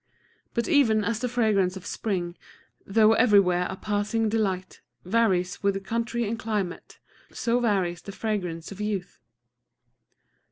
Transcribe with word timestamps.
But 0.55 0.67
even 0.67 1.03
as 1.03 1.19
the 1.19 1.29
fragrance 1.29 1.77
of 1.77 1.85
spring, 1.85 2.35
though 2.87 3.13
everywhere 3.13 3.67
a 3.69 3.75
passing 3.75 4.29
delight, 4.29 4.81
varies 5.05 5.61
with 5.61 5.85
country 5.85 6.27
and 6.27 6.39
climate, 6.39 6.97
so 7.31 7.59
varies 7.59 8.01
the 8.01 8.11
fragrance 8.11 8.71
of 8.71 8.81
youth. 8.81 9.19